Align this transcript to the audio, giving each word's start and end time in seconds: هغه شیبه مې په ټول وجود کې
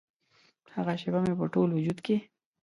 هغه 0.75 0.93
شیبه 1.01 1.19
مې 1.25 1.33
په 1.39 1.45
ټول 1.53 1.69
وجود 1.71 1.99
کې 2.05 2.17